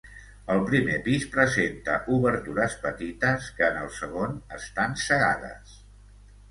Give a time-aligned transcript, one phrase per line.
[0.53, 5.81] El primer pis presenta obertures petites que en el segon estan cegades.